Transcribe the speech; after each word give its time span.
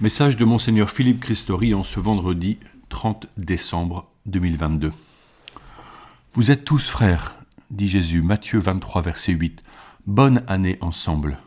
Message 0.00 0.36
de 0.36 0.44
Monseigneur 0.44 0.90
Philippe 0.90 1.20
Christori 1.20 1.72
en 1.72 1.84
ce 1.84 2.00
vendredi 2.00 2.58
30 2.88 3.28
décembre 3.36 4.10
2022. 4.26 4.90
Vous 6.32 6.50
êtes 6.50 6.64
tous 6.64 6.88
frères, 6.88 7.36
dit 7.70 7.88
Jésus, 7.88 8.20
Matthieu 8.20 8.58
23, 8.58 9.02
verset 9.02 9.30
8. 9.34 9.62
Bonne 10.08 10.42
année 10.48 10.78
ensemble. 10.80 11.38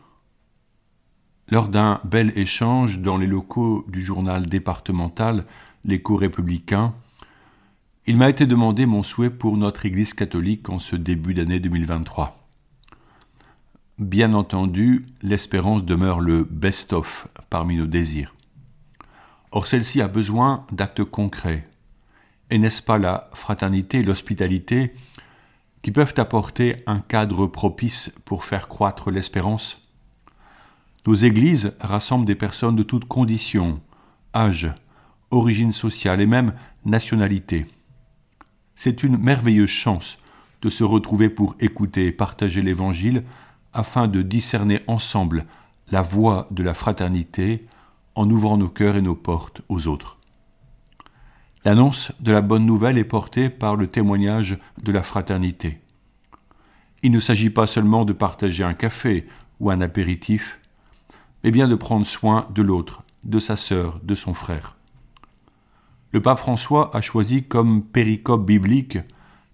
Lors 1.50 1.68
d'un 1.68 2.00
bel 2.06 2.32
échange 2.38 3.00
dans 3.00 3.18
les 3.18 3.28
locaux 3.28 3.86
du 3.90 4.02
journal 4.02 4.46
départemental 4.46 5.44
L'écho 5.84 6.16
républicain, 6.16 6.94
il 8.06 8.16
m'a 8.16 8.30
été 8.30 8.46
demandé 8.46 8.86
mon 8.86 9.04
souhait 9.04 9.30
pour 9.30 9.58
notre 9.58 9.86
Église 9.86 10.14
catholique 10.14 10.70
en 10.70 10.80
ce 10.80 10.96
début 10.96 11.34
d'année 11.34 11.60
2023. 11.60 12.48
Bien 14.00 14.34
entendu, 14.34 15.06
l'espérance 15.22 15.84
demeure 15.84 16.22
le 16.22 16.46
best-of 16.46 17.28
parmi 17.50 17.76
nos 17.76 17.88
désirs. 17.88 18.37
Or 19.52 19.68
celle-ci 19.68 20.02
a 20.02 20.08
besoin 20.08 20.66
d'actes 20.72 21.04
concrets. 21.04 21.68
Et 22.50 22.58
n'est-ce 22.58 22.82
pas 22.82 22.98
la 22.98 23.30
fraternité 23.34 24.00
et 24.00 24.04
l'hospitalité 24.04 24.94
qui 25.82 25.92
peuvent 25.92 26.14
apporter 26.18 26.84
un 26.86 27.00
cadre 27.00 27.48
propice 27.48 28.14
pour 28.26 28.44
faire 28.44 28.68
croître 28.68 29.12
l'espérance? 29.12 29.82
Nos 31.06 31.16
églises 31.16 31.74
rassemblent 31.80 32.26
des 32.26 32.36
personnes 32.36 32.76
de 32.76 32.84
toutes 32.84 33.08
conditions, 33.08 33.80
âge, 34.36 34.74
origine 35.32 35.72
sociale 35.72 36.20
et 36.20 36.26
même 36.26 36.54
nationalité. 36.86 37.66
C'est 38.76 39.04
une 39.04 39.18
merveilleuse 39.18 39.70
chance 39.70 40.18
de 40.62 40.70
se 40.70 40.84
retrouver 40.84 41.30
pour 41.30 41.56
écouter 41.60 42.08
et 42.08 42.12
partager 42.12 42.62
l'Évangile 42.62 43.24
afin 43.74 44.08
de 44.08 44.22
discerner 44.22 44.82
ensemble 44.88 45.46
la 45.90 46.02
voie 46.02 46.48
de 46.52 46.64
la 46.64 46.74
fraternité 46.74 47.66
en 48.18 48.30
ouvrant 48.30 48.58
nos 48.58 48.68
cœurs 48.68 48.96
et 48.96 49.02
nos 49.02 49.16
portes 49.16 49.62
aux 49.70 49.88
autres. 49.88 50.18
L'annonce 51.64 52.12
de 52.20 52.32
la 52.32 52.42
bonne 52.42 52.66
nouvelle 52.66 52.98
est 52.98 53.04
portée 53.04 53.50
par 53.50 53.76
le 53.76 53.88
témoignage 53.88 54.58
de 54.82 54.92
la 54.92 55.04
fraternité. 55.04 55.80
Il 57.04 57.12
ne 57.12 57.20
s'agit 57.20 57.52
pas 57.52 57.68
seulement 57.68 58.06
de 58.06 58.14
partager 58.14 58.64
un 58.64 58.74
café 58.74 59.28
ou 59.60 59.70
un 59.70 59.82
apéritif, 59.82 60.60
mais 61.44 61.52
bien 61.52 61.68
de 61.68 61.76
prendre 61.76 62.08
soin 62.08 62.48
de 62.56 62.64
l'autre, 62.64 63.04
de 63.24 63.40
sa 63.40 63.56
sœur, 63.56 64.00
de 64.02 64.16
son 64.16 64.34
frère. 64.34 64.78
Le 66.12 66.22
pape 66.22 66.40
François 66.40 66.96
a 66.96 67.02
choisi 67.02 67.44
comme 67.44 67.84
péricope 67.84 68.46
biblique 68.46 68.98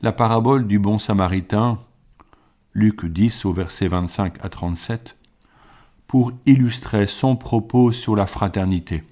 la 0.02 0.14
parabole 0.14 0.68
du 0.68 0.80
bon 0.80 1.00
samaritain, 1.00 1.80
Luc 2.74 3.06
10 3.06 3.46
au 3.46 3.54
verset 3.54 3.90
25 3.90 4.36
à 4.44 4.50
37, 4.50 5.18
pour 6.14 6.32
illustrer 6.46 7.08
son 7.08 7.36
propos 7.36 7.92
sur 7.92 8.16
la 8.16 8.28
fraternité. 8.28 9.04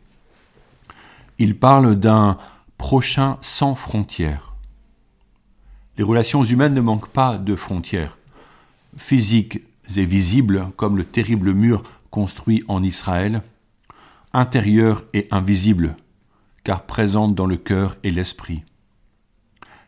Il 1.40 1.58
parle 1.58 1.96
d'un 1.96 2.38
prochain 2.78 3.40
sans 3.42 3.74
frontières. 3.74 4.54
Les 5.98 6.04
relations 6.04 6.44
humaines 6.44 6.76
ne 6.76 6.82
manquent 6.82 7.10
pas 7.10 7.40
de 7.40 7.56
frontières, 7.56 8.20
physiques 8.98 9.64
et 9.96 10.06
visibles 10.06 10.68
comme 10.76 10.96
le 10.96 11.04
terrible 11.04 11.54
mur 11.54 11.82
construit 12.12 12.64
en 12.68 12.84
Israël, 12.84 13.42
intérieures 14.32 15.04
et 15.16 15.28
invisibles, 15.32 15.96
car 16.64 16.84
présentes 16.84 17.34
dans 17.34 17.48
le 17.48 17.58
cœur 17.58 17.98
et 18.04 18.12
l'esprit. 18.12 18.64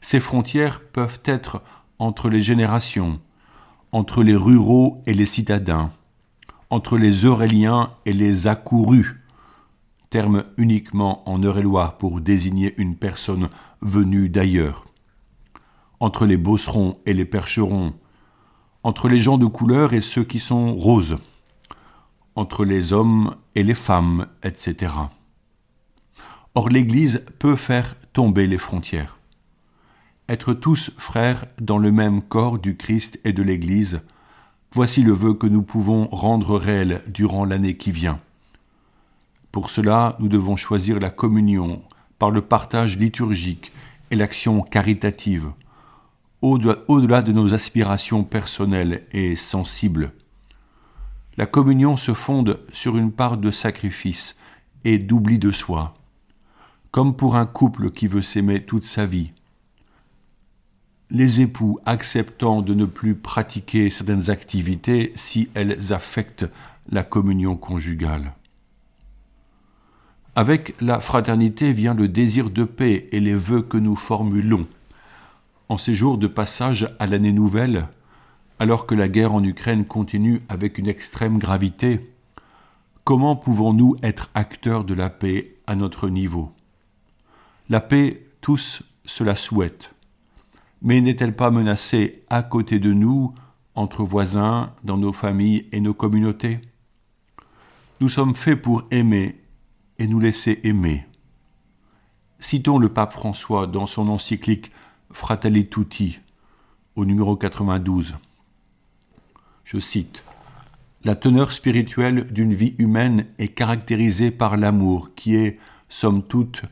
Ces 0.02 0.20
frontières 0.20 0.82
peuvent 0.82 1.22
être 1.26 1.62
entre 2.00 2.28
les 2.28 2.42
générations, 2.42 3.20
entre 3.92 4.24
les 4.24 4.36
ruraux 4.36 5.00
et 5.06 5.14
les 5.14 5.28
citadins, 5.28 5.92
entre 6.74 6.98
les 6.98 7.24
Euréliens 7.24 7.92
et 8.04 8.14
les 8.14 8.48
accourus, 8.48 9.22
terme 10.10 10.44
uniquement 10.58 11.22
en 11.30 11.40
Eure-et-Loire 11.44 12.00
pour 12.00 12.20
désigner 12.20 12.74
une 12.82 12.96
personne 12.96 13.50
venue 13.82 14.28
d'ailleurs, 14.28 14.84
entre 16.00 16.26
les 16.26 16.36
bosserons 16.36 16.98
et 17.06 17.14
les 17.14 17.26
percherons, 17.26 17.94
entre 18.82 19.08
les 19.08 19.20
gens 19.20 19.38
de 19.38 19.46
couleur 19.46 19.94
et 19.94 20.02
ceux 20.02 20.24
qui 20.24 20.40
sont 20.40 20.74
roses, 20.74 21.20
entre 22.34 22.66
les 22.66 22.92
hommes 22.92 23.36
et 23.54 23.62
les 23.62 23.76
femmes, 23.76 24.26
etc. 24.42 24.94
Or 26.56 26.70
l'Église 26.70 27.24
peut 27.38 27.56
faire 27.56 27.96
tomber 28.14 28.48
les 28.48 28.58
frontières. 28.58 29.20
Être 30.28 30.56
tous 30.56 30.90
frères 30.98 31.46
dans 31.62 31.78
le 31.78 31.92
même 31.92 32.24
corps 32.24 32.58
du 32.58 32.78
Christ 32.78 33.20
et 33.26 33.32
de 33.32 33.44
l'Église, 33.44 34.02
Voici 34.76 35.04
le 35.04 35.14
vœu 35.14 35.36
que 35.36 35.46
nous 35.46 35.62
pouvons 35.62 36.08
rendre 36.08 36.58
réel 36.58 37.04
durant 37.08 37.46
l'année 37.46 37.78
qui 37.78 37.92
vient. 37.92 38.20
Pour 39.52 39.70
cela, 39.70 40.16
nous 40.18 40.28
devons 40.28 40.56
choisir 40.56 41.00
la 41.00 41.12
communion 41.12 41.84
par 42.18 42.32
le 42.32 42.42
partage 42.42 42.98
liturgique 42.98 43.72
et 44.10 44.16
l'action 44.16 44.64
caritative, 44.64 45.52
au-delà 46.42 47.22
de 47.22 47.32
nos 47.32 47.54
aspirations 47.54 48.24
personnelles 48.24 49.06
et 49.12 49.36
sensibles. 49.36 50.12
La 51.38 51.46
communion 51.46 51.96
se 51.96 52.16
fonde 52.16 52.60
sur 52.72 52.98
une 52.98 53.12
part 53.12 53.38
de 53.38 53.52
sacrifice 53.52 54.40
et 54.86 54.98
d'oubli 54.98 55.38
de 55.38 55.52
soi, 55.52 55.94
comme 56.90 57.16
pour 57.16 57.36
un 57.36 57.46
couple 57.46 57.92
qui 57.92 58.08
veut 58.08 58.24
s'aimer 58.24 58.64
toute 58.64 58.86
sa 58.86 59.06
vie 59.06 59.34
les 61.14 61.42
époux 61.42 61.80
acceptant 61.86 62.64
de 62.64 62.74
ne 62.74 62.86
plus 62.86 63.14
pratiquer 63.14 63.92
certaines 63.92 64.32
activités 64.32 65.12
si 65.14 65.48
elles 65.54 65.94
affectent 65.94 66.50
la 66.90 67.04
communion 67.04 67.56
conjugale. 67.56 68.34
Avec 70.36 70.74
la 70.82 71.00
fraternité 71.00 71.72
vient 71.72 71.94
le 71.94 72.08
désir 72.08 72.50
de 72.50 72.64
paix 72.64 73.08
et 73.12 73.20
les 73.20 73.36
vœux 73.36 73.62
que 73.62 73.78
nous 73.78 73.96
formulons. 73.96 74.66
En 75.70 75.78
ces 75.78 75.94
jours 75.94 76.18
de 76.18 76.26
passage 76.26 76.90
à 76.98 77.06
l'année 77.06 77.32
nouvelle, 77.32 77.88
alors 78.58 78.88
que 78.88 78.96
la 78.96 79.08
guerre 79.08 79.36
en 79.36 79.44
Ukraine 79.44 79.86
continue 79.86 80.42
avec 80.50 80.80
une 80.80 80.88
extrême 80.88 81.38
gravité, 81.38 82.00
comment 83.04 83.36
pouvons-nous 83.36 83.98
être 84.02 84.32
acteurs 84.34 84.84
de 84.84 84.96
la 84.96 85.12
paix 85.12 85.56
à 85.68 85.76
notre 85.76 86.10
niveau? 86.10 86.52
La 87.70 87.82
paix, 87.82 88.24
tous 88.42 88.82
cela 89.06 89.36
souhaitent 89.36 89.94
mais 90.84 91.00
n'est-elle 91.00 91.36
pas 91.36 91.50
menacée 91.50 92.24
à 92.30 92.44
côté 92.44 92.78
de 92.78 92.92
nous, 92.92 93.34
entre 93.74 94.04
voisins, 94.04 94.74
dans 94.84 94.98
nos 94.98 95.14
familles 95.14 95.66
et 95.72 95.80
nos 95.80 95.94
communautés? 95.94 96.60
Nous 98.02 98.10
sommes 98.10 98.36
faits 98.36 98.62
pour 98.62 98.84
aimer 98.92 99.40
et 99.98 100.08
nous 100.08 100.20
laisser 100.20 100.60
aimer. 100.64 101.08
Citons 102.38 102.78
le 102.78 102.90
pape 102.90 103.14
François 103.14 103.66
dans 103.66 103.86
son 103.86 104.10
encyclique 104.10 104.72
Fratelli 105.12 105.70
Tutti, 105.70 106.20
au 106.98 107.06
numéro 107.06 107.38
92. 107.38 108.16
Je 109.64 109.80
cite 109.80 110.26
La 111.06 111.16
teneur 111.16 111.54
spirituelle 111.54 112.30
d'une 112.34 112.54
vie 112.54 112.76
humaine 112.78 113.28
est 113.38 113.48
caractérisée 113.48 114.32
par 114.32 114.58
l'amour, 114.58 115.12
qui 115.16 115.36
est, 115.36 115.60
somme 115.88 116.24
toute, 116.24 116.64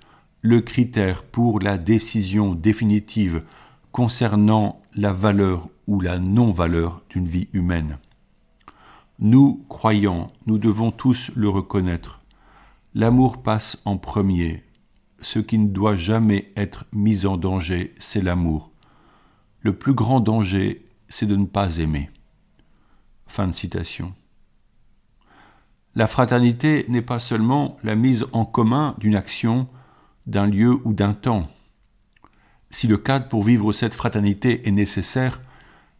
le 0.41 0.59
critère 0.59 1.23
pour 1.23 1.61
la 1.61 1.77
décision 1.77 2.53
définitive 2.55 3.44
concernant 3.91 4.81
la 4.96 5.13
valeur 5.13 5.69
ou 5.88 6.00
la 6.00 6.19
non-valeur 6.19 7.02
d'une 7.09 7.28
vie 7.28 7.50
humaine. 7.53 7.97
Nous, 9.19 9.66
croyants, 9.69 10.31
nous 10.47 10.57
devons 10.57 10.91
tous 10.91 11.31
le 11.35 11.50
reconnaître. 11.50 12.22
L'amour 12.96 13.41
passe 13.41 13.81
en 13.85 13.97
premier. 13.97 14.63
Ce 15.19 15.40
qui 15.40 15.57
ne 15.57 15.68
doit 15.68 15.96
jamais 15.96 16.51
être 16.56 16.85
mis 16.91 17.25
en 17.25 17.38
danger, 17.38 17.94
c'est 18.00 18.22
l'amour. 18.22 18.72
Le 19.59 19.74
plus 19.78 19.94
grand 19.94 20.19
danger, 20.19 20.88
c'est 21.07 21.28
de 21.28 21.35
ne 21.35 21.46
pas 21.46 21.78
aimer. 21.78 22.09
Fin 23.28 23.47
de 23.47 23.51
citation. 23.51 24.13
La 25.94 26.07
fraternité 26.07 26.85
n'est 26.88 27.01
pas 27.01 27.19
seulement 27.19 27.77
la 27.83 27.95
mise 27.95 28.25
en 28.31 28.45
commun 28.45 28.95
d'une 28.98 29.15
action, 29.15 29.68
d'un 30.25 30.48
lieu 30.48 30.80
ou 30.86 30.94
d'un 30.94 31.13
temps. 31.13 31.48
Si 32.71 32.88
le 32.88 32.97
cadre 32.97 33.27
pour 33.27 33.44
vivre 33.44 33.73
cette 33.73 33.94
fraternité 33.94 34.68
est 34.68 34.71
nécessaire, 34.71 35.41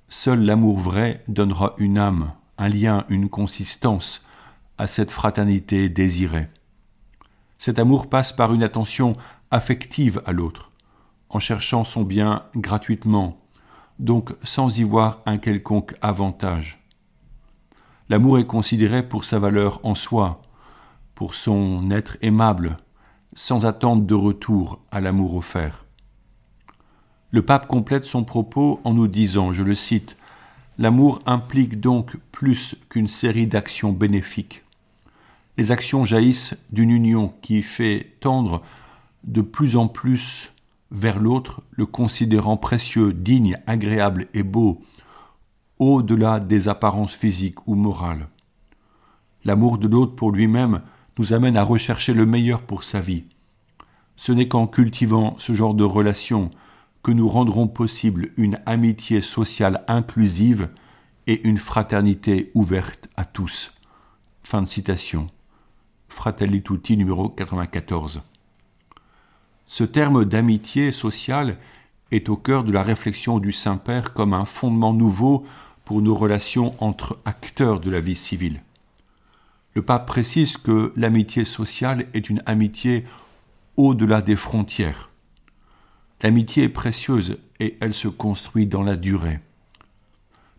seul 0.08 0.42
l'amour 0.42 0.80
vrai 0.80 1.22
donnera 1.28 1.76
une 1.78 1.98
âme, 1.98 2.32
un 2.58 2.70
lien, 2.70 3.04
une 3.10 3.30
consistance 3.30 4.26
à 4.78 4.88
cette 4.88 5.12
fraternité 5.12 5.90
désirée. 5.90 6.48
Cet 7.58 7.78
amour 7.78 8.10
passe 8.10 8.32
par 8.32 8.54
une 8.54 8.64
attention 8.64 9.18
affective 9.52 10.22
à 10.26 10.32
l'autre, 10.32 10.72
en 11.30 11.40
cherchant 11.40 11.84
son 11.84 12.04
bien 12.04 12.46
gratuitement, 12.56 13.38
donc 14.00 14.34
sans 14.42 14.80
y 14.80 14.84
voir 14.84 15.22
un 15.26 15.38
quelconque 15.38 15.96
avantage. 16.02 16.80
L'amour 18.08 18.40
est 18.40 18.48
considéré 18.48 19.08
pour 19.08 19.26
sa 19.26 19.40
valeur 19.40 19.82
en 19.84 19.94
soi, 19.94 20.42
pour 21.16 21.36
son 21.36 21.92
être 21.92 22.18
aimable, 22.22 22.78
sans 23.36 23.66
attente 23.66 24.06
de 24.06 24.16
retour 24.16 24.82
à 24.90 25.02
l'amour 25.02 25.36
offert. 25.36 25.81
Le 27.32 27.42
pape 27.42 27.68
complète 27.68 28.04
son 28.04 28.24
propos 28.24 28.82
en 28.84 28.94
nous 28.94 29.08
disant, 29.08 29.54
je 29.54 29.64
le 29.64 29.76
cite, 29.76 30.18
L'amour 30.78 31.22
implique 31.26 31.80
donc 31.80 32.18
plus 32.32 32.76
qu'une 32.90 33.08
série 33.08 33.48
d'actions 33.48 33.92
bénéfiques. 33.92 34.64
Les 35.58 35.72
actions 35.72 36.06
jaillissent 36.06 36.58
d'une 36.72 36.92
union 36.92 37.34
qui 37.42 37.62
fait 37.62 38.14
tendre 38.20 38.62
de 39.24 39.42
plus 39.42 39.76
en 39.76 39.88
plus 39.88 40.52
vers 40.92 41.20
l'autre, 41.20 41.62
le 41.72 41.86
considérant 41.86 42.58
précieux, 42.58 43.14
digne, 43.14 43.58
agréable 43.68 44.28
et 44.34 44.44
beau, 44.44 44.82
au-delà 45.80 46.40
des 46.40 46.68
apparences 46.68 47.14
physiques 47.14 47.68
ou 47.68 47.76
morales. 47.76 48.28
L'amour 49.46 49.78
de 49.78 49.88
l'autre 49.88 50.16
pour 50.16 50.32
lui-même 50.32 50.82
nous 51.18 51.34
amène 51.34 51.58
à 51.58 51.64
rechercher 51.64 52.14
le 52.14 52.26
meilleur 52.26 52.62
pour 52.62 52.84
sa 52.84 53.00
vie. 53.00 53.24
Ce 54.16 54.32
n'est 54.32 54.48
qu'en 54.48 54.68
cultivant 54.68 55.36
ce 55.38 55.54
genre 55.54 55.74
de 55.74 55.84
relation 55.84 56.52
que 57.04 57.12
nous 57.12 57.28
rendrons 57.28 57.68
possible 57.68 58.32
une 58.38 58.60
amitié 58.66 59.22
sociale 59.22 59.84
inclusive 59.88 60.70
et 61.28 61.48
une 61.48 61.58
fraternité 61.58 62.52
ouverte 62.54 63.10
à 63.16 63.26
tous. 63.26 63.74
Fin 64.44 64.62
de 64.62 64.68
citation. 64.68 65.30
Fratelli 66.10 66.64
numéro 66.90 67.30
94. 67.30 68.22
Ce 69.66 69.84
terme 69.84 70.26
d'amitié 70.26 70.92
sociale 70.92 71.58
est 72.12 72.28
au 72.28 72.36
cœur 72.36 72.64
de 72.64 72.72
la 72.72 72.84
réflexion 72.84 73.40
du 73.40 73.54
Saint-Père 73.54 74.14
comme 74.14 74.34
un 74.34 74.46
fondement 74.46 74.94
nouveau 74.94 75.46
pour 75.86 76.02
nos 76.02 76.16
relations 76.16 76.76
entre 76.80 77.18
acteurs 77.26 77.80
de 77.80 77.90
la 77.90 78.02
vie 78.02 78.16
civile. 78.16 78.62
Le 79.74 79.82
pape 79.82 80.06
précise 80.06 80.58
que 80.58 80.92
l'amitié 80.98 81.46
sociale 81.46 82.08
est 82.14 82.30
une 82.30 82.42
amitié 82.46 83.06
au-delà 83.78 84.22
des 84.22 84.36
frontières. 84.36 85.11
L'amitié 86.24 86.64
est 86.64 86.70
précieuse 86.70 87.40
et 87.60 87.78
elle 87.82 87.94
se 87.94 88.08
construit 88.08 88.68
dans 88.68 88.84
la 88.84 88.96
durée. 88.96 89.40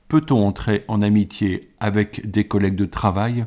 Peut-on 0.09 0.47
entrer 0.47 0.85
en 0.88 1.03
amitié 1.03 1.70
avec 1.79 2.29
des 2.31 2.49
collègues 2.49 2.76
de 2.76 2.85
travail, 2.85 3.47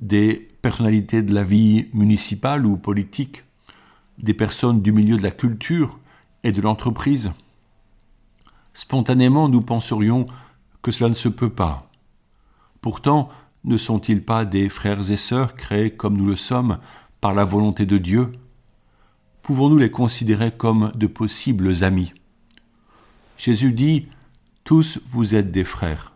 des 0.00 0.48
personnalités 0.62 1.22
de 1.22 1.34
la 1.34 1.42
vie 1.42 1.88
municipale 1.92 2.64
ou 2.64 2.76
politique, 2.76 3.44
des 4.18 4.34
personnes 4.34 4.82
du 4.82 4.92
milieu 4.92 5.16
de 5.16 5.22
la 5.22 5.32
culture 5.32 5.98
et 6.44 6.52
de 6.52 6.60
l'entreprise? 6.60 7.32
Spontanément, 8.72 9.48
nous 9.48 9.62
penserions 9.62 10.28
que 10.80 10.92
cela 10.92 11.10
ne 11.10 11.14
se 11.14 11.28
peut 11.28 11.50
pas. 11.50 11.90
Pourtant, 12.80 13.28
ne 13.64 13.76
sont-ils 13.76 14.24
pas 14.24 14.44
des 14.44 14.68
frères 14.68 15.10
et 15.10 15.16
sœurs 15.16 15.56
créés 15.56 15.90
comme 15.90 16.16
nous 16.16 16.26
le 16.26 16.36
sommes 16.36 16.78
par 17.20 17.34
la 17.34 17.44
volonté 17.44 17.84
de 17.84 17.98
Dieu? 17.98 18.32
Pouvons-nous 19.42 19.78
les 19.78 19.90
considérer 19.90 20.52
comme 20.52 20.92
de 20.94 21.08
possibles 21.08 21.82
amis? 21.82 22.12
Jésus 23.36 23.72
dit 23.72 24.06
Tous 24.62 25.00
vous 25.06 25.34
êtes 25.34 25.50
des 25.50 25.64
frères. 25.64 26.12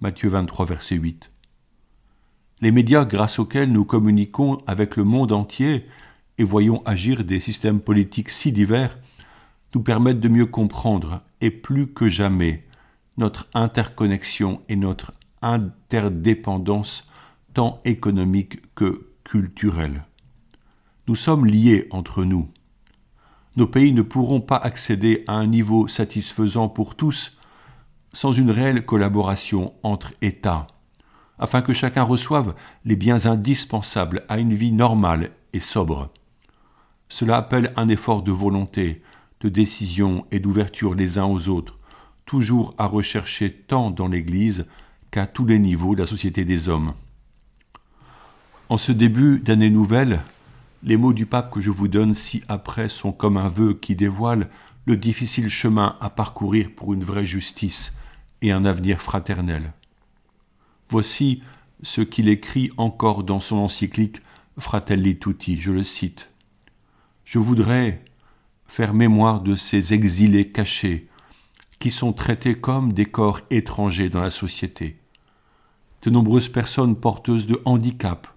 Matthieu 0.00 0.28
23, 0.28 0.64
verset 0.64 0.94
8. 0.94 1.32
Les 2.60 2.70
médias 2.70 3.04
grâce 3.06 3.40
auxquels 3.40 3.72
nous 3.72 3.84
communiquons 3.84 4.62
avec 4.68 4.96
le 4.96 5.02
monde 5.02 5.32
entier 5.32 5.88
et 6.38 6.44
voyons 6.44 6.80
agir 6.84 7.24
des 7.24 7.40
systèmes 7.40 7.80
politiques 7.80 8.30
si 8.30 8.52
divers 8.52 9.00
nous 9.74 9.82
permettent 9.82 10.20
de 10.20 10.28
mieux 10.28 10.46
comprendre, 10.46 11.22
et 11.40 11.50
plus 11.50 11.88
que 11.88 12.08
jamais, 12.08 12.64
notre 13.16 13.48
interconnexion 13.54 14.62
et 14.68 14.76
notre 14.76 15.12
interdépendance 15.42 17.08
tant 17.52 17.80
économique 17.84 18.62
que 18.76 19.08
culturelle. 19.24 20.04
Nous 21.06 21.14
sommes 21.14 21.44
liés 21.44 21.86
entre 21.90 22.24
nous. 22.24 22.48
Nos 23.56 23.66
pays 23.66 23.92
ne 23.92 24.00
pourront 24.00 24.40
pas 24.40 24.56
accéder 24.56 25.22
à 25.26 25.34
un 25.34 25.46
niveau 25.46 25.86
satisfaisant 25.86 26.68
pour 26.68 26.94
tous 26.94 27.36
sans 28.14 28.32
une 28.32 28.50
réelle 28.50 28.86
collaboration 28.86 29.74
entre 29.82 30.14
États, 30.22 30.68
afin 31.38 31.60
que 31.60 31.74
chacun 31.74 32.04
reçoive 32.04 32.54
les 32.84 32.96
biens 32.96 33.26
indispensables 33.26 34.24
à 34.28 34.38
une 34.38 34.54
vie 34.54 34.72
normale 34.72 35.30
et 35.52 35.60
sobre. 35.60 36.10
Cela 37.10 37.36
appelle 37.36 37.72
un 37.76 37.88
effort 37.88 38.22
de 38.22 38.32
volonté, 38.32 39.02
de 39.40 39.50
décision 39.50 40.26
et 40.30 40.40
d'ouverture 40.40 40.94
les 40.94 41.18
uns 41.18 41.26
aux 41.26 41.48
autres, 41.48 41.78
toujours 42.24 42.74
à 42.78 42.86
rechercher 42.86 43.52
tant 43.52 43.90
dans 43.90 44.08
l'Église 44.08 44.64
qu'à 45.10 45.26
tous 45.26 45.44
les 45.44 45.58
niveaux 45.58 45.94
de 45.94 46.00
la 46.00 46.08
société 46.08 46.46
des 46.46 46.70
hommes. 46.70 46.94
En 48.70 48.78
ce 48.78 48.90
début 48.90 49.38
d'année 49.40 49.70
nouvelle, 49.70 50.20
les 50.84 50.98
mots 50.98 51.14
du 51.14 51.24
pape 51.24 51.50
que 51.50 51.62
je 51.62 51.70
vous 51.70 51.88
donne 51.88 52.14
ci-après 52.14 52.90
sont 52.90 53.12
comme 53.12 53.38
un 53.38 53.48
vœu 53.48 53.72
qui 53.72 53.96
dévoile 53.96 54.50
le 54.84 54.96
difficile 54.96 55.48
chemin 55.48 55.96
à 56.00 56.10
parcourir 56.10 56.70
pour 56.76 56.92
une 56.92 57.04
vraie 57.04 57.24
justice 57.24 57.96
et 58.42 58.52
un 58.52 58.66
avenir 58.66 59.00
fraternel. 59.00 59.72
Voici 60.90 61.42
ce 61.82 62.02
qu'il 62.02 62.28
écrit 62.28 62.70
encore 62.76 63.24
dans 63.24 63.40
son 63.40 63.56
encyclique 63.56 64.20
Fratelli 64.58 65.18
Tutti, 65.18 65.58
je 65.58 65.72
le 65.72 65.84
cite. 65.84 66.28
Je 67.24 67.38
voudrais 67.38 68.04
faire 68.66 68.92
mémoire 68.92 69.40
de 69.40 69.54
ces 69.54 69.94
exilés 69.94 70.50
cachés, 70.50 71.08
qui 71.78 71.90
sont 71.90 72.12
traités 72.12 72.54
comme 72.54 72.92
des 72.92 73.06
corps 73.06 73.40
étrangers 73.50 74.10
dans 74.10 74.20
la 74.20 74.30
société. 74.30 74.98
De 76.02 76.10
nombreuses 76.10 76.48
personnes 76.48 76.96
porteuses 76.96 77.46
de 77.46 77.60
handicap 77.64 78.33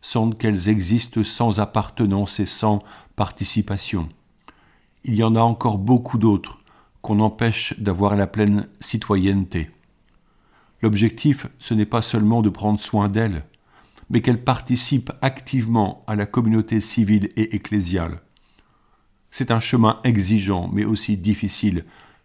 sentent 0.00 0.38
qu'elles 0.38 0.68
existent 0.68 1.22
sans 1.22 1.60
appartenance 1.60 2.40
et 2.40 2.46
sans 2.46 2.82
participation. 3.16 4.08
Il 5.04 5.14
y 5.14 5.22
en 5.22 5.36
a 5.36 5.40
encore 5.40 5.78
beaucoup 5.78 6.18
d'autres 6.18 6.58
qu'on 7.02 7.20
empêche 7.20 7.78
d'avoir 7.78 8.16
la 8.16 8.26
pleine 8.26 8.68
citoyenneté. 8.80 9.70
L'objectif, 10.82 11.46
ce 11.58 11.74
n'est 11.74 11.86
pas 11.86 12.02
seulement 12.02 12.42
de 12.42 12.50
prendre 12.50 12.80
soin 12.80 13.08
d'elles, 13.08 13.44
mais 14.08 14.22
qu'elles 14.22 14.42
participent 14.42 15.12
activement 15.22 16.04
à 16.06 16.14
la 16.14 16.26
communauté 16.26 16.80
civile 16.80 17.28
et 17.36 17.54
ecclésiale. 17.54 18.20
C'est 19.30 19.50
un 19.50 19.60
chemin 19.60 20.00
exigeant, 20.04 20.68
mais 20.72 20.84
aussi 20.84 21.16
difficile, 21.16 21.84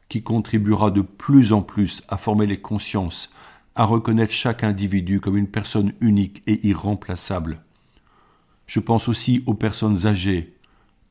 qui 0.10 0.24
contribuera 0.24 0.92
de 0.92 1.02
plus 1.02 1.54
en 1.54 1.62
plus 1.62 2.04
à 2.10 2.18
former 2.18 2.48
les 2.48 2.60
consciences, 2.60 3.32
à 3.76 3.86
reconnaître 3.86 4.34
chaque 4.34 4.64
individu 4.64 5.20
comme 5.20 5.38
une 5.38 5.48
personne 5.48 5.94
unique 6.00 6.42
et 6.48 6.66
irremplaçable. 6.68 7.65
Je 8.68 8.80
pense 8.80 9.08
aussi 9.08 9.44
aux 9.46 9.54
personnes 9.54 10.08
âgées, 10.08 10.54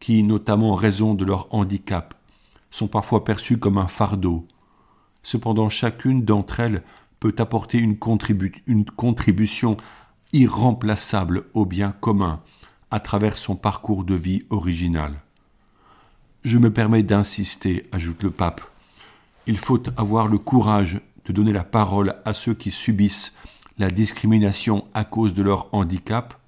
qui, 0.01 0.23
notamment 0.23 0.73
en 0.73 0.77
raison 0.77 1.15
de 1.15 1.25
leur 1.25 1.53
handicap, 1.55 2.15
sont 2.71 2.89
parfois 2.89 3.25
perçues 3.25 3.59
comme 3.59 3.79
un 3.79 3.87
fardeau. 3.87 4.47
Cependant, 5.23 5.69
chacune 5.69 6.25
d'entre 6.25 6.61
elles 6.61 6.83
peut 7.21 7.35
apporter 7.39 7.79
une, 7.79 7.97
contribution 7.97 9.77
irremplaçable 10.33 11.45
au 11.55 11.65
bien 11.65 11.93
commun 11.93 12.41
à 12.91 13.01
travers 13.01 13.39
son 13.39 13.57
parcours 13.57 14.05
de 14.05 14.15
vie 14.15 14.43
original. 14.51 15.15
Je 16.43 16.59
me 16.59 16.71
permets 16.71 17.03
d'insister, 17.03 17.87
ajoute 17.93 18.23
le 18.23 18.31
pape, 18.31 18.61
il 19.47 19.57
faut 19.57 19.83
avoir 19.97 20.29
le 20.29 20.39
courage 20.39 21.01
de 21.25 21.33
donner 21.33 21.53
la 21.53 21.65
parole 21.65 22.17
à 22.25 22.35
ceux 22.35 22.55
qui 22.55 22.71
subissent 22.71 23.37
la 23.79 23.91
discrimination 23.91 24.85
à 24.95 25.05
cause 25.05 25.35
de 25.35 25.43
leur 25.43 25.73
handicap, 25.73 26.39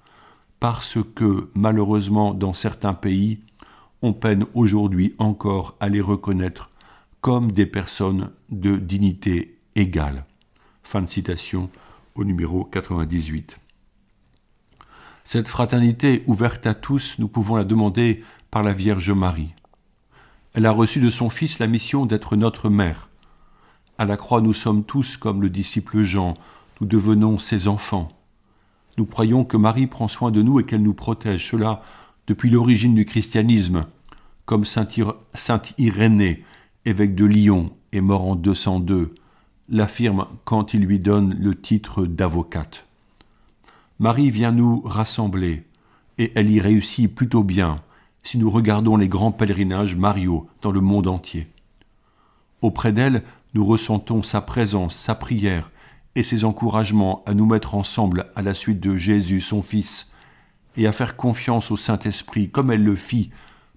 parce 0.59 0.97
que 1.15 1.49
malheureusement 1.53 2.33
dans 2.33 2.53
certains 2.53 2.93
pays, 2.93 3.39
on 4.01 4.13
peine 4.13 4.45
aujourd'hui 4.53 5.15
encore 5.17 5.75
à 5.79 5.89
les 5.89 6.01
reconnaître 6.01 6.71
comme 7.21 7.51
des 7.51 7.65
personnes 7.65 8.31
de 8.49 8.77
dignité 8.77 9.57
égale. 9.75 10.25
Fin 10.83 11.01
de 11.01 11.07
citation 11.07 11.69
au 12.15 12.23
numéro 12.23 12.63
98. 12.63 13.59
Cette 15.23 15.47
fraternité 15.47 16.23
ouverte 16.25 16.65
à 16.65 16.73
tous, 16.73 17.15
nous 17.19 17.27
pouvons 17.27 17.57
la 17.57 17.65
demander 17.65 18.23
par 18.49 18.63
la 18.63 18.73
Vierge 18.73 19.11
Marie. 19.11 19.53
Elle 20.53 20.65
a 20.65 20.71
reçu 20.71 20.99
de 20.99 21.09
son 21.09 21.29
Fils 21.29 21.59
la 21.59 21.67
mission 21.67 22.05
d'être 22.05 22.35
notre 22.35 22.69
mère. 22.69 23.09
À 23.97 24.05
la 24.05 24.15
croix, 24.15 24.41
nous 24.41 24.53
sommes 24.53 24.83
tous 24.83 25.17
comme 25.17 25.41
le 25.41 25.49
disciple 25.49 26.01
Jean, 26.03 26.35
nous 26.79 26.87
devenons 26.87 27.39
ses 27.39 27.67
enfants. 27.67 28.16
Nous 28.97 29.05
croyons 29.05 29.45
que 29.45 29.57
Marie 29.57 29.85
prend 29.85 30.07
soin 30.07 30.31
de 30.31 30.41
nous 30.41 30.59
et 30.59 30.63
qu'elle 30.63 30.81
nous 30.81 30.95
protège, 30.95 31.47
cela 31.51 31.83
depuis 32.25 32.49
l'origine 32.49 32.95
du 32.95 33.05
christianisme, 33.05 33.85
comme 34.45 34.65
saint, 34.65 34.87
Irénée, 35.77 36.43
évêque 36.85 37.13
de 37.13 37.25
Lyon 37.25 37.71
et 37.91 38.01
mort 38.01 38.25
en 38.25 38.35
202, 38.35 39.13
l'affirme 39.69 40.25
quand 40.45 40.73
il 40.73 40.81
lui 40.81 40.99
donne 40.99 41.37
le 41.39 41.53
titre 41.53 42.05
d'avocate. 42.05 42.85
Marie 43.99 44.31
vient 44.31 44.51
nous 44.51 44.81
rassembler, 44.81 45.63
et 46.17 46.31
elle 46.35 46.49
y 46.49 46.59
réussit 46.59 47.13
plutôt 47.13 47.43
bien, 47.43 47.83
si 48.23 48.39
nous 48.39 48.49
regardons 48.49 48.97
les 48.97 49.07
grands 49.07 49.31
pèlerinages 49.31 49.95
Mario 49.95 50.49
dans 50.61 50.71
le 50.71 50.81
monde 50.81 51.07
entier. 51.07 51.47
Auprès 52.63 52.93
d'elle, 52.93 53.23
nous 53.53 53.65
ressentons 53.65 54.23
sa 54.23 54.41
présence, 54.41 54.95
sa 54.95 55.13
prière 55.13 55.69
et 56.17 56.23
ses 56.23 56.45
encouragements 56.45 57.23
à 57.27 57.35
nous 57.35 57.45
mettre 57.45 57.75
ensemble 57.75 58.25
à 58.35 58.41
la 58.41 58.55
suite 58.55 58.79
de 58.79 58.95
Jésus, 58.95 59.39
son 59.39 59.61
Fils, 59.61 60.11
et 60.75 60.87
à 60.87 60.91
faire 60.91 61.15
confiance 61.15 61.69
au 61.69 61.77
Saint-Esprit 61.77 62.49
comme 62.49 62.71
elle 62.71 62.83
le 62.83 62.95
fit 62.95 63.29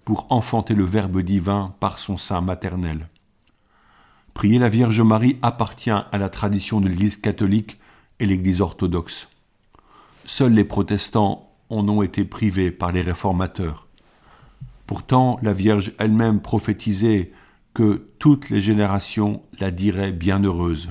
pour 0.07 0.27
enfanter 0.31 0.75
le 0.75 0.85
Verbe 0.85 1.21
divin 1.21 1.75
par 1.81 1.99
son 1.99 2.17
sein 2.17 2.41
maternel. 2.41 3.11
Prier 4.33 4.59
la 4.59 4.71
Vierge 4.71 5.03
Marie 5.03 5.37
appartient 5.43 5.91
à 5.91 6.17
la 6.17 6.31
tradition 6.31 6.81
de 6.81 6.89
l'Église 6.89 7.19
catholique 7.19 7.79
et 8.21 8.27
l'Église 8.27 8.63
orthodoxe. 8.63 9.29
Seuls 10.25 10.55
les 10.55 10.65
protestants 10.65 11.53
en 11.69 11.87
ont 11.91 12.01
été 12.01 12.25
privés 12.25 12.71
par 12.71 12.91
les 12.91 13.03
réformateurs. 13.03 13.87
Pourtant, 14.87 15.39
la 15.43 15.53
Vierge 15.53 15.93
elle-même 15.99 16.41
prophétisait 16.41 17.33
que 17.75 18.09
toutes 18.19 18.49
les 18.49 18.63
générations 18.63 19.43
la 19.59 19.71
diraient 19.71 20.13
bienheureuse. 20.13 20.89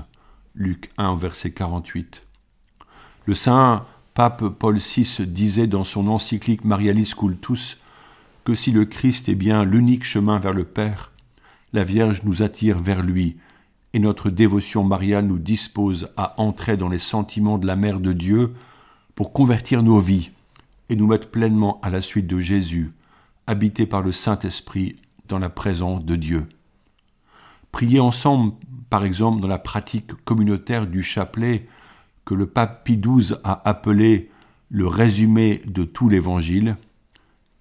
Luc 0.56 0.90
1, 0.98 1.16
verset 1.16 1.52
48. 1.52 2.24
Le 3.26 3.36
saint 3.36 3.86
pape 4.16 4.48
Paul 4.48 4.78
VI 4.78 5.26
disait 5.28 5.68
dans 5.68 5.84
son 5.84 6.08
encyclique 6.08 6.66
Marialis 6.66 7.14
Cultus 7.18 7.78
que 8.44 8.56
si 8.56 8.72
le 8.72 8.86
Christ 8.86 9.30
est 9.30 9.36
bien 9.36 9.64
l'unique 9.64 10.04
chemin 10.04 10.40
vers 10.40 10.54
le 10.54 10.64
Père, 10.64 11.12
la 11.72 11.84
Vierge 11.84 12.22
nous 12.24 12.42
attire 12.42 12.80
vers 12.80 13.04
lui, 13.04 13.38
et 13.94 14.00
notre 14.00 14.30
dévotion 14.30 14.84
mariale 14.84 15.28
nous 15.28 15.38
dispose 15.38 16.10
à 16.18 16.40
entrer 16.42 16.78
dans 16.78 16.90
les 16.90 17.00
sentiments 17.00 17.60
de 17.60 17.68
la 17.68 17.76
Mère 17.76 18.00
de 18.00 18.14
Dieu 18.14 18.54
pour 19.14 19.32
convertir 19.32 19.84
nos 19.84 20.00
vies 20.00 20.32
et 20.90 20.96
nous 20.96 21.08
mettre 21.08 21.30
pleinement 21.30 21.80
à 21.84 21.92
la 21.92 22.02
suite 22.02 22.28
de 22.28 22.40
Jésus, 22.40 22.92
habité 23.46 23.86
par 23.86 24.02
le 24.02 24.12
Saint-Esprit 24.12 24.96
dans 25.28 25.40
la 25.40 25.50
présence 25.50 26.04
de 26.04 26.16
Dieu. 26.16 26.48
Prier 27.72 28.00
ensemble, 28.00 28.54
par 28.90 29.06
exemple, 29.06 29.42
dans 29.42 29.48
la 29.48 29.60
pratique 29.60 30.14
communautaire 30.26 30.88
du 30.88 31.04
chapelet 31.04 31.68
que 32.26 32.34
le 32.34 32.48
pape 32.48 32.84
Pie 32.84 32.98
XII 32.98 33.36
a 33.44 33.68
appelé 33.68 34.32
le 34.70 34.88
résumé 34.88 35.62
de 35.66 35.84
tout 35.84 36.10
l'Évangile, 36.10 36.78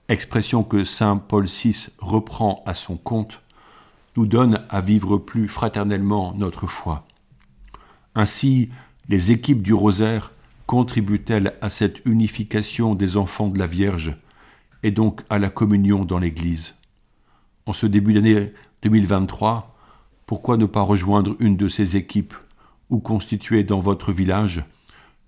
expression 0.08 0.62
que 0.62 0.84
saint 0.84 1.16
Paul 1.16 1.46
VI 1.46 1.88
reprend 1.98 2.62
à 2.66 2.74
son 2.74 2.96
compte, 2.96 3.40
nous 4.16 4.26
donne 4.26 4.60
à 4.68 4.80
vivre 4.80 5.18
plus 5.18 5.48
fraternellement 5.48 6.34
notre 6.34 6.66
foi. 6.66 7.06
Ainsi, 8.14 8.70
les 9.08 9.30
équipes 9.30 9.62
du 9.62 9.72
rosaire 9.72 10.32
contribuent-elles 10.66 11.54
à 11.62 11.70
cette 11.70 12.04
unification 12.04 12.94
des 12.94 13.16
enfants 13.16 13.48
de 13.48 13.58
la 13.58 13.66
Vierge 13.66 14.16
et 14.82 14.90
donc 14.90 15.22
à 15.30 15.38
la 15.38 15.50
communion 15.50 16.04
dans 16.04 16.18
l'Église? 16.18 16.74
En 17.66 17.72
ce 17.72 17.86
début 17.86 18.14
d'année 18.14 18.52
2023, 18.82 19.77
pourquoi 20.28 20.58
ne 20.58 20.66
pas 20.66 20.82
rejoindre 20.82 21.36
une 21.38 21.56
de 21.56 21.70
ces 21.70 21.96
équipes 21.96 22.34
ou 22.90 22.98
constituer 22.98 23.64
dans 23.64 23.80
votre 23.80 24.12
village 24.12 24.62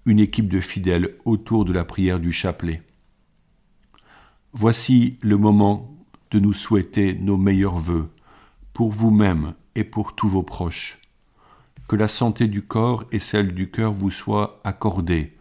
une 0.04 0.20
équipe 0.20 0.50
de 0.50 0.60
fidèles 0.60 1.16
autour 1.24 1.64
de 1.64 1.72
la 1.72 1.86
prière 1.86 2.20
du 2.20 2.32
chapelet? 2.32 2.82
Voici 4.52 5.16
le 5.22 5.38
moment 5.38 5.96
de 6.30 6.38
nous 6.38 6.52
souhaiter 6.52 7.14
nos 7.14 7.38
meilleurs 7.38 7.78
vœux 7.78 8.10
pour 8.74 8.90
vous-même 8.90 9.54
et 9.74 9.84
pour 9.84 10.14
tous 10.14 10.28
vos 10.28 10.42
proches. 10.42 10.98
Que 11.88 11.96
la 11.96 12.06
santé 12.06 12.46
du 12.46 12.60
corps 12.60 13.04
et 13.10 13.20
celle 13.20 13.54
du 13.54 13.70
cœur 13.70 13.94
vous 13.94 14.10
soient 14.10 14.60
accordées, 14.64 15.34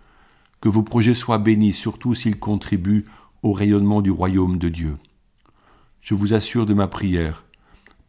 que 0.62 0.70
vos 0.70 0.84
projets 0.84 1.14
soient 1.14 1.38
bénis, 1.38 1.74
surtout 1.74 2.16
s'ils 2.16 2.40
contribuent 2.40 3.08
au 3.44 3.52
rayonnement 3.52 4.02
du 4.02 4.10
royaume 4.10 4.58
de 4.58 4.70
Dieu. 4.70 4.96
Je 6.00 6.14
vous 6.14 6.34
assure 6.34 6.66
de 6.66 6.74
ma 6.74 6.88
prière, 6.88 7.44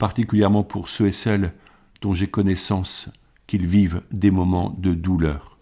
particulièrement 0.00 0.64
pour 0.64 0.88
ceux 0.88 1.08
et 1.08 1.12
celles 1.12 1.52
dont 2.00 2.14
j'ai 2.14 2.26
connaissance 2.26 3.10
qu'ils 3.46 3.66
vivent 3.66 4.02
des 4.10 4.30
moments 4.30 4.74
de 4.78 4.94
douleur. 4.94 5.58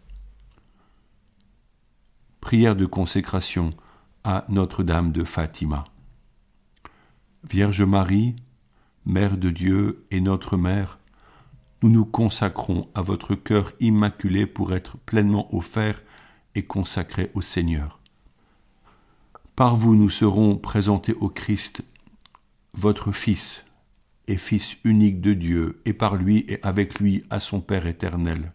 Prière 2.40 2.76
de 2.76 2.87
consécration 2.87 3.75
à 4.23 4.45
Notre-Dame 4.49 5.11
de 5.11 5.25
Fatima. 5.25 5.87
Vierge 7.50 7.83
Marie, 7.83 8.37
Mère 9.07 9.37
de 9.37 9.50
Dieu 9.50 10.04
et 10.12 10.21
notre 10.21 10.57
Mère, 10.57 11.00
nous 11.83 11.90
nous 11.90 12.07
consacrons 12.07 12.88
à 12.95 13.02
votre 13.02 13.35
cœur 13.35 13.73
immaculé 13.80 14.47
pour 14.47 14.73
être 14.73 14.99
pleinement 14.99 15.52
offert 15.52 16.00
et 16.54 16.64
consacré 16.64 17.33
au 17.35 17.40
Seigneur. 17.40 17.99
Par 19.57 19.75
vous 19.75 19.97
nous 19.97 20.11
serons 20.11 20.57
présentés 20.57 21.14
au 21.14 21.28
Christ, 21.28 21.83
votre 22.73 23.11
Fils 23.11 23.64
Fils 24.37 24.76
unique 24.85 25.20
de 25.20 25.32
Dieu, 25.32 25.80
et 25.85 25.92
par 25.92 26.16
lui 26.16 26.44
et 26.49 26.58
avec 26.62 27.00
lui 27.00 27.25
à 27.30 27.40
son 27.40 27.61
Père 27.61 27.87
éternel. 27.87 28.52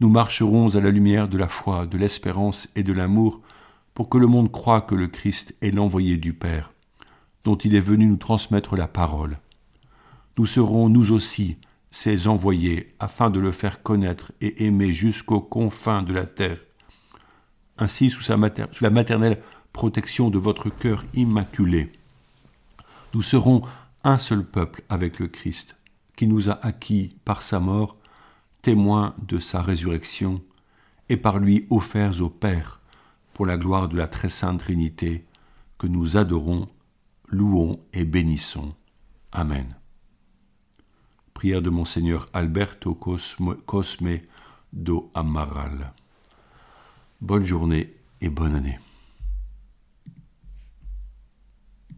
Nous 0.00 0.08
marcherons 0.08 0.74
à 0.74 0.80
la 0.80 0.90
lumière 0.90 1.28
de 1.28 1.38
la 1.38 1.48
foi, 1.48 1.86
de 1.86 1.96
l'espérance 1.96 2.68
et 2.76 2.82
de 2.82 2.92
l'amour, 2.92 3.40
pour 3.94 4.08
que 4.08 4.18
le 4.18 4.26
monde 4.26 4.50
croie 4.50 4.80
que 4.80 4.94
le 4.94 5.06
Christ 5.06 5.54
est 5.62 5.70
l'envoyé 5.70 6.16
du 6.16 6.32
Père, 6.32 6.72
dont 7.44 7.56
il 7.56 7.74
est 7.74 7.80
venu 7.80 8.06
nous 8.06 8.16
transmettre 8.16 8.76
la 8.76 8.88
parole. 8.88 9.38
Nous 10.38 10.46
serons 10.46 10.88
nous 10.88 11.12
aussi 11.12 11.56
ses 11.90 12.26
envoyés, 12.26 12.94
afin 13.00 13.30
de 13.30 13.38
le 13.38 13.52
faire 13.52 13.82
connaître 13.82 14.32
et 14.40 14.64
aimer 14.66 14.92
jusqu'aux 14.92 15.40
confins 15.42 16.02
de 16.02 16.12
la 16.12 16.24
terre. 16.24 16.58
Ainsi, 17.78 18.10
sous, 18.10 18.22
sous 18.22 18.84
la 18.84 18.90
maternelle 18.90 19.42
protection 19.72 20.30
de 20.30 20.38
votre 20.38 20.70
cœur 20.70 21.04
immaculé. 21.14 21.92
Nous 23.14 23.22
serons 23.22 23.62
un 24.04 24.18
seul 24.18 24.44
peuple 24.44 24.82
avec 24.88 25.18
le 25.18 25.28
Christ, 25.28 25.76
qui 26.16 26.26
nous 26.26 26.50
a 26.50 26.58
acquis 26.64 27.16
par 27.24 27.42
sa 27.42 27.60
mort, 27.60 27.96
témoins 28.62 29.14
de 29.26 29.38
sa 29.38 29.62
résurrection, 29.62 30.42
et 31.08 31.16
par 31.16 31.38
lui 31.38 31.66
offerts 31.70 32.20
au 32.20 32.28
Père, 32.28 32.80
pour 33.34 33.46
la 33.46 33.56
gloire 33.56 33.88
de 33.88 33.96
la 33.96 34.06
très 34.06 34.28
sainte 34.28 34.60
Trinité, 34.60 35.24
que 35.78 35.86
nous 35.86 36.16
adorons, 36.16 36.66
louons 37.28 37.80
et 37.92 38.04
bénissons. 38.04 38.74
Amen. 39.32 39.76
Prière 41.34 41.62
de 41.62 41.70
Monseigneur 41.70 42.28
Alberto 42.34 42.94
Cosme, 42.94 43.56
Cosme 43.66 44.18
do 44.72 45.10
Amaral. 45.14 45.92
Bonne 47.20 47.44
journée 47.44 47.94
et 48.20 48.28
bonne 48.28 48.54
année. 48.54 48.78